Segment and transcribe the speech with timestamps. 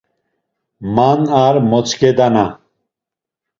[0.95, 2.45] Man ar motzǩedana.